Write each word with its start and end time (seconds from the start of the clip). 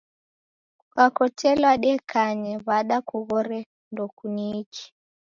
Kukakotelwa 0.79 1.71
dekanye 1.83 2.53
w'ada 2.65 2.97
kughore 3.07 3.59
ndokuniichi. 3.91 4.85